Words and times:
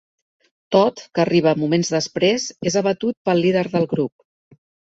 Todd, 0.75 1.03
que 1.17 1.21
arriba 1.23 1.53
moments 1.65 1.93
després, 1.97 2.47
és 2.73 2.79
abatut 2.83 3.19
pel 3.31 3.45
líder 3.47 3.69
del 3.77 3.89
grup. 3.95 4.61